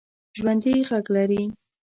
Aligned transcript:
ژوندي 0.37 0.73
غږ 0.89 1.05
لري 1.15 1.43